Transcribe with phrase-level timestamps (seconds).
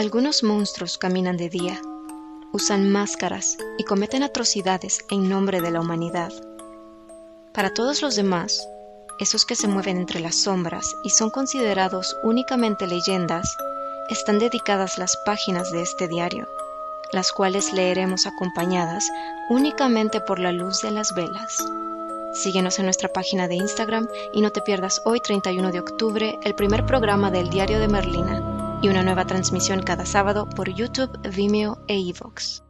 [0.00, 1.78] Algunos monstruos caminan de día,
[2.54, 6.32] usan máscaras y cometen atrocidades en nombre de la humanidad.
[7.52, 8.66] Para todos los demás,
[9.18, 13.54] esos que se mueven entre las sombras y son considerados únicamente leyendas,
[14.08, 16.48] están dedicadas las páginas de este diario,
[17.12, 19.06] las cuales leeremos acompañadas
[19.50, 21.58] únicamente por la luz de las velas.
[22.32, 26.54] Síguenos en nuestra página de Instagram y no te pierdas hoy 31 de octubre el
[26.54, 28.49] primer programa del Diario de Merlina
[28.82, 32.69] y una nueva transmisión cada sábado por YouTube, Vimeo e iVoox.